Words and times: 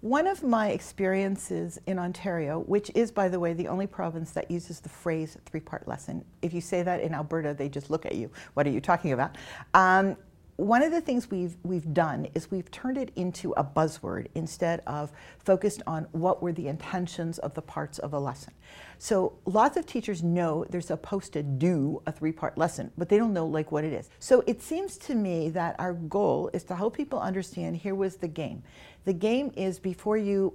One 0.00 0.28
of 0.28 0.44
my 0.44 0.68
experiences 0.68 1.80
in 1.88 1.98
Ontario, 1.98 2.60
which 2.60 2.88
is, 2.94 3.10
by 3.10 3.28
the 3.28 3.40
way, 3.40 3.52
the 3.52 3.66
only 3.66 3.88
province 3.88 4.30
that 4.30 4.48
uses 4.48 4.78
the 4.78 4.88
phrase 4.88 5.36
three 5.44 5.58
part 5.58 5.88
lesson, 5.88 6.24
if 6.40 6.54
you 6.54 6.60
say 6.60 6.84
that 6.84 7.00
in 7.00 7.14
Alberta, 7.14 7.52
they 7.52 7.68
just 7.68 7.90
look 7.90 8.06
at 8.06 8.14
you. 8.14 8.30
What 8.54 8.64
are 8.64 8.70
you 8.70 8.80
talking 8.80 9.12
about? 9.12 9.34
Um, 9.74 10.16
one 10.58 10.82
of 10.82 10.90
the 10.90 11.00
things 11.00 11.30
we've, 11.30 11.56
we've 11.62 11.94
done 11.94 12.26
is 12.34 12.50
we've 12.50 12.68
turned 12.72 12.98
it 12.98 13.12
into 13.14 13.52
a 13.52 13.62
buzzword 13.62 14.26
instead 14.34 14.82
of 14.88 15.12
focused 15.38 15.82
on 15.86 16.08
what 16.10 16.42
were 16.42 16.52
the 16.52 16.66
intentions 16.66 17.38
of 17.38 17.54
the 17.54 17.62
parts 17.62 18.00
of 18.00 18.12
a 18.12 18.18
lesson. 18.18 18.52
So 18.98 19.38
lots 19.46 19.76
of 19.76 19.86
teachers 19.86 20.24
know 20.24 20.66
they're 20.68 20.80
supposed 20.80 21.32
to 21.34 21.44
do 21.44 22.02
a 22.08 22.12
three-part 22.12 22.58
lesson, 22.58 22.90
but 22.98 23.08
they 23.08 23.18
don't 23.18 23.32
know 23.32 23.46
like 23.46 23.70
what 23.70 23.84
it 23.84 23.92
is. 23.92 24.10
So 24.18 24.42
it 24.48 24.60
seems 24.60 24.98
to 24.98 25.14
me 25.14 25.48
that 25.50 25.76
our 25.78 25.92
goal 25.92 26.50
is 26.52 26.64
to 26.64 26.74
help 26.74 26.96
people 26.96 27.20
understand 27.20 27.76
here 27.76 27.94
was 27.94 28.16
the 28.16 28.26
game. 28.26 28.64
The 29.04 29.12
game 29.12 29.52
is 29.54 29.78
before 29.78 30.16
you 30.16 30.54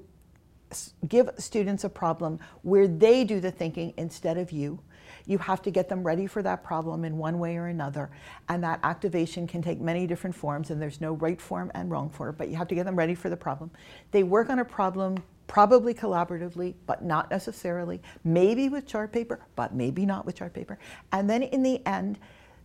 give 1.08 1.30
students 1.38 1.84
a 1.84 1.90
problem 1.90 2.40
where 2.62 2.88
they 2.88 3.24
do 3.24 3.40
the 3.40 3.52
thinking 3.52 3.94
instead 3.98 4.38
of 4.38 4.52
you, 4.52 4.80
you 5.26 5.38
have 5.38 5.62
to 5.62 5.72
get 5.72 5.88
them 5.90 6.04
ready 6.04 6.28
for 6.28 6.42
that 6.42 6.64
problem 6.64 7.06
in 7.06 7.18
one 7.18 7.40
way 7.40 7.56
or 7.56 7.68
another. 7.68 8.10
And 8.50 8.64
that 8.64 8.80
activation 8.84 9.48
can 9.48 9.62
take 9.62 9.80
many 9.80 10.06
different 10.06 10.36
forms, 10.36 10.70
and 10.70 10.82
there's 10.82 11.00
no 11.00 11.14
right 11.14 11.40
form 11.40 11.72
and 11.74 11.90
wrong 11.90 12.10
form, 12.10 12.36
but 12.38 12.50
you 12.50 12.56
have 12.58 12.68
to 12.68 12.76
get 12.76 12.86
them 12.86 12.96
ready 12.96 13.16
for 13.16 13.30
the 13.30 13.38
problem. 13.38 13.72
They 14.12 14.24
work 14.24 14.50
on 14.50 14.60
a 14.60 14.66
problem 14.66 15.24
probably 15.48 15.94
collaboratively, 15.94 16.74
but 16.86 17.04
not 17.04 17.30
necessarily, 17.30 18.02
maybe 18.24 18.70
with 18.70 18.88
chart 18.88 19.12
paper, 19.12 19.40
but 19.56 19.74
maybe 19.74 20.06
not 20.06 20.26
with 20.26 20.36
chart 20.36 20.54
paper. 20.54 20.80
And 21.12 21.30
then 21.30 21.44
in 21.44 21.64
the 21.64 21.86
end, 21.86 22.18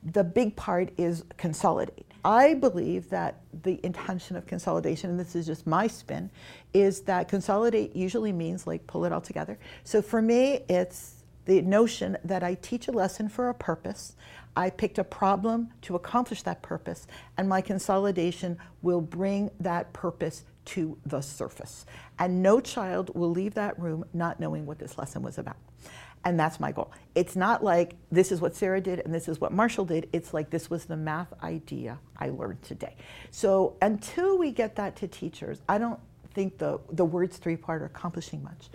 the 0.03 0.25
big 0.25 0.57
part 0.57 0.91
is 0.97 1.25
consolidate. 1.37 2.08
I 2.25 2.55
believe 2.55 3.11
that 3.11 3.41
the 3.63 3.81
intention 3.85 4.37
of 4.37 4.47
consolidation, 4.47 5.11
and 5.11 5.21
this 5.21 5.35
is 5.35 5.47
just 5.47 5.67
my 5.67 5.87
spin, 5.87 6.31
is 6.75 7.03
that 7.03 7.29
consolidate 7.29 7.95
usually 7.95 8.33
means 8.33 8.67
like 8.67 8.87
pull 8.87 9.05
it 9.05 9.13
all 9.13 9.21
together. 9.21 9.59
So 9.85 10.03
for 10.03 10.21
me, 10.21 10.61
it's 10.69 11.25
the 11.45 11.63
notion 11.63 12.17
that 12.25 12.43
I 12.43 12.55
teach 12.55 12.89
a 12.89 12.93
lesson 12.93 13.29
for 13.29 13.49
a 13.49 13.55
purpose. 13.55 14.17
I 14.57 14.71
picked 14.71 14.99
a 14.99 15.05
problem 15.05 15.71
to 15.83 15.95
accomplish 15.95 16.43
that 16.43 16.63
purpose, 16.63 17.07
and 17.37 17.49
my 17.49 17.61
consolidation 17.61 18.59
will 18.83 19.01
bring 19.01 19.51
that 19.61 19.93
purpose 19.93 20.45
to 20.69 20.99
the 21.07 21.21
surface. 21.21 21.87
And 22.19 22.43
no 22.43 22.61
child 22.61 23.11
will 23.15 23.31
leave 23.31 23.55
that 23.55 23.79
room 23.79 24.05
not 24.13 24.39
knowing 24.41 24.67
what 24.67 24.79
this 24.79 24.99
lesson 24.99 25.23
was 25.23 25.39
about. 25.39 25.57
And 26.25 26.39
that's 26.39 26.59
my 26.61 26.73
goal. 26.73 26.93
It's 27.15 27.37
not 27.37 27.63
like 27.63 27.95
this 28.11 28.33
is 28.33 28.41
what 28.41 28.55
Sarah 28.55 28.81
did 28.81 29.01
and 29.01 29.15
this 29.15 29.29
is 29.29 29.41
what 29.41 29.53
Marshall 29.53 29.85
did. 29.85 30.09
It's 30.13 30.35
like 30.35 30.51
this 30.51 30.69
was 30.69 30.85
the 30.85 30.97
math 30.97 31.33
idea 31.43 31.99
I 32.19 32.31
learned 32.31 32.63
today. 32.63 32.97
So 33.31 33.77
until 33.81 34.37
we 34.37 34.51
get 34.51 34.77
that 34.77 34.97
to 34.97 35.09
teachers, 35.09 35.61
I 35.69 35.79
don't 35.79 36.01
think 36.35 36.59
the, 36.59 36.81
the 36.91 37.05
words 37.05 37.37
three 37.39 37.57
part 37.57 37.83
are 37.83 37.87
accomplishing 37.87 38.43
much. 38.43 38.69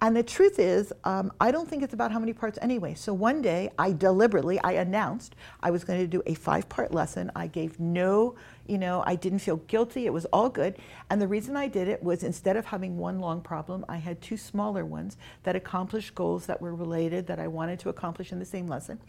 And 0.00 0.16
the 0.16 0.22
truth 0.22 0.60
is, 0.60 0.92
um, 1.04 1.32
I 1.40 1.50
don't 1.50 1.68
think 1.68 1.82
it's 1.82 1.94
about 1.94 2.12
how 2.12 2.20
many 2.20 2.32
parts 2.32 2.58
anyway. 2.62 2.94
So 2.94 3.12
one 3.12 3.42
day, 3.42 3.70
I 3.78 3.92
deliberately, 3.92 4.60
I 4.60 4.72
announced 4.72 5.34
I 5.60 5.72
was 5.72 5.82
going 5.82 5.98
to 5.98 6.06
do 6.06 6.22
a 6.26 6.34
five-part 6.34 6.94
lesson. 6.94 7.32
I 7.34 7.48
gave 7.48 7.80
no, 7.80 8.36
you 8.68 8.78
know, 8.78 9.02
I 9.06 9.16
didn't 9.16 9.40
feel 9.40 9.56
guilty. 9.56 10.06
It 10.06 10.12
was 10.12 10.26
all 10.26 10.48
good. 10.48 10.76
And 11.10 11.20
the 11.20 11.26
reason 11.26 11.56
I 11.56 11.66
did 11.68 11.88
it 11.88 12.02
was 12.02 12.22
instead 12.22 12.56
of 12.56 12.66
having 12.66 12.98
one 12.98 13.18
long 13.18 13.40
problem, 13.40 13.84
I 13.88 13.96
had 13.96 14.20
two 14.20 14.36
smaller 14.36 14.84
ones 14.84 15.16
that 15.42 15.56
accomplished 15.56 16.14
goals 16.14 16.46
that 16.46 16.60
were 16.60 16.74
related 16.74 17.26
that 17.26 17.40
I 17.40 17.48
wanted 17.48 17.78
to 17.80 17.88
accomplish 17.88 18.30
in 18.30 18.38
the 18.38 18.44
same 18.44 18.68
lesson. 18.68 19.00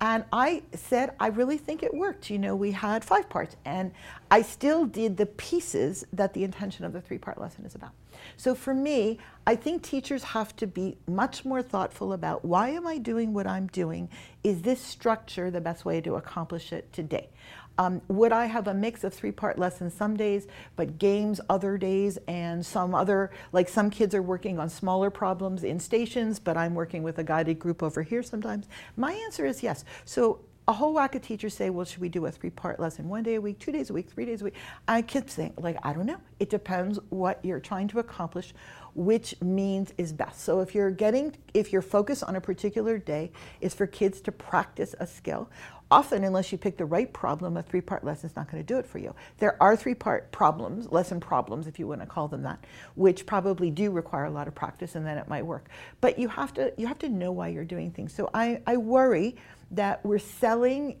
And 0.00 0.24
I 0.32 0.62
said, 0.74 1.14
I 1.18 1.28
really 1.28 1.56
think 1.58 1.82
it 1.82 1.92
worked. 1.92 2.30
You 2.30 2.38
know, 2.38 2.54
we 2.54 2.70
had 2.70 3.04
five 3.04 3.28
parts, 3.28 3.56
and 3.64 3.92
I 4.30 4.42
still 4.42 4.84
did 4.84 5.16
the 5.16 5.26
pieces 5.26 6.04
that 6.12 6.34
the 6.34 6.44
intention 6.44 6.84
of 6.84 6.92
the 6.92 7.00
three-part 7.00 7.40
lesson 7.40 7.64
is 7.64 7.74
about. 7.74 7.92
So 8.36 8.54
for 8.54 8.74
me, 8.74 9.18
I 9.46 9.56
think 9.56 9.82
teachers 9.82 10.22
have 10.22 10.54
to 10.56 10.66
be 10.66 10.98
much 11.06 11.44
more 11.44 11.62
thoughtful 11.62 12.12
about 12.12 12.44
why 12.44 12.70
am 12.70 12.86
I 12.86 12.98
doing 12.98 13.32
what 13.32 13.46
I'm 13.46 13.68
doing? 13.68 14.08
Is 14.48 14.62
this 14.62 14.80
structure 14.80 15.50
the 15.50 15.60
best 15.60 15.84
way 15.84 16.00
to 16.00 16.14
accomplish 16.14 16.72
it 16.72 16.90
today? 16.90 17.28
Um, 17.76 18.00
would 18.08 18.32
I 18.32 18.46
have 18.46 18.66
a 18.66 18.72
mix 18.72 19.04
of 19.04 19.12
three-part 19.12 19.58
lessons 19.58 19.92
some 19.92 20.16
days, 20.16 20.46
but 20.74 20.98
games 20.98 21.38
other 21.50 21.76
days, 21.76 22.18
and 22.26 22.64
some 22.64 22.94
other, 22.94 23.30
like 23.52 23.68
some 23.68 23.90
kids 23.90 24.14
are 24.14 24.22
working 24.22 24.58
on 24.58 24.70
smaller 24.70 25.10
problems 25.10 25.64
in 25.64 25.78
stations, 25.78 26.40
but 26.40 26.56
I'm 26.56 26.74
working 26.74 27.02
with 27.02 27.18
a 27.18 27.24
guided 27.24 27.58
group 27.58 27.82
over 27.82 28.02
here 28.02 28.22
sometimes? 28.22 28.68
My 28.96 29.12
answer 29.12 29.44
is 29.44 29.62
yes. 29.62 29.84
So 30.06 30.40
a 30.66 30.72
whole 30.72 30.94
whack 30.94 31.14
of 31.14 31.20
teachers 31.20 31.52
say, 31.52 31.68
well, 31.68 31.84
should 31.84 32.00
we 32.00 32.08
do 32.08 32.24
a 32.24 32.30
three-part 32.30 32.80
lesson 32.80 33.06
one 33.10 33.24
day 33.24 33.34
a 33.34 33.40
week, 33.42 33.58
two 33.58 33.72
days 33.72 33.90
a 33.90 33.92
week, 33.92 34.08
three 34.10 34.24
days 34.24 34.40
a 34.40 34.44
week? 34.44 34.54
I 34.86 35.02
keep 35.02 35.28
saying, 35.28 35.52
like, 35.58 35.76
I 35.82 35.92
don't 35.92 36.06
know. 36.06 36.20
It 36.40 36.48
depends 36.48 36.98
what 37.10 37.38
you're 37.44 37.60
trying 37.60 37.88
to 37.88 37.98
accomplish, 37.98 38.54
which 38.98 39.32
means 39.40 39.94
is 39.96 40.12
best. 40.12 40.40
So 40.40 40.58
if 40.58 40.74
you're 40.74 40.90
getting, 40.90 41.32
if 41.54 41.72
your 41.72 41.82
focus 41.82 42.24
on 42.24 42.34
a 42.34 42.40
particular 42.40 42.98
day 42.98 43.30
is 43.60 43.72
for 43.72 43.86
kids 43.86 44.20
to 44.22 44.32
practice 44.32 44.92
a 44.98 45.06
skill, 45.06 45.48
often 45.88 46.24
unless 46.24 46.50
you 46.50 46.58
pick 46.58 46.76
the 46.76 46.84
right 46.84 47.12
problem, 47.12 47.56
a 47.56 47.62
three-part 47.62 48.02
lesson 48.02 48.28
is 48.28 48.34
not 48.34 48.50
going 48.50 48.60
to 48.60 48.66
do 48.66 48.76
it 48.76 48.84
for 48.84 48.98
you. 48.98 49.14
There 49.38 49.56
are 49.62 49.76
three-part 49.76 50.32
problems, 50.32 50.90
lesson 50.90 51.20
problems, 51.20 51.68
if 51.68 51.78
you 51.78 51.86
want 51.86 52.00
to 52.00 52.08
call 52.08 52.26
them 52.26 52.42
that, 52.42 52.64
which 52.96 53.24
probably 53.24 53.70
do 53.70 53.92
require 53.92 54.24
a 54.24 54.30
lot 54.30 54.48
of 54.48 54.54
practice 54.56 54.96
and 54.96 55.06
then 55.06 55.16
it 55.16 55.28
might 55.28 55.46
work. 55.46 55.68
But 56.00 56.18
you 56.18 56.26
have 56.26 56.52
to, 56.54 56.72
you 56.76 56.88
have 56.88 56.98
to 56.98 57.08
know 57.08 57.30
why 57.30 57.48
you're 57.48 57.64
doing 57.64 57.92
things. 57.92 58.12
So 58.12 58.28
I, 58.34 58.60
I 58.66 58.78
worry 58.78 59.36
that 59.70 60.04
we're 60.04 60.18
selling 60.18 60.98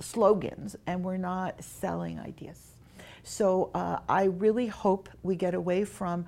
slogans 0.00 0.76
and 0.86 1.04
we're 1.04 1.18
not 1.18 1.62
selling 1.62 2.18
ideas. 2.18 2.70
So 3.22 3.70
uh, 3.74 3.98
I 4.08 4.24
really 4.24 4.66
hope 4.66 5.10
we 5.22 5.36
get 5.36 5.54
away 5.54 5.84
from, 5.84 6.24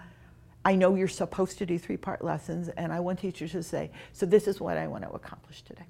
I 0.66 0.75
know 0.75 0.97
you're 0.97 1.06
supposed 1.06 1.59
to 1.59 1.66
do 1.66 1.78
three-part 1.78 2.25
lessons, 2.25 2.69
and 2.71 2.93
I 2.93 2.99
want 2.99 3.21
teachers 3.21 3.53
to 3.53 3.62
say, 3.62 3.93
so 4.12 4.27
this 4.27 4.49
is 4.49 4.60
what 4.60 4.77
I 4.77 4.88
want 4.88 5.04
to 5.04 5.10
accomplish 5.10 5.62
today. 5.62 5.84